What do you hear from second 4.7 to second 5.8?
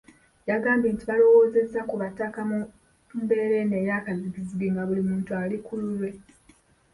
nga buli muntu ali ku